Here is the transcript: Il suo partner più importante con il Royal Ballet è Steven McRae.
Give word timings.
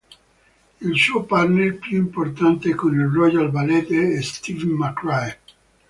Il 0.81 0.95
suo 0.97 1.25
partner 1.25 1.75
più 1.77 1.95
importante 1.95 2.73
con 2.73 2.91
il 2.95 3.05
Royal 3.05 3.51
Ballet 3.51 3.91
è 3.91 4.19
Steven 4.23 4.69
McRae. 4.71 5.39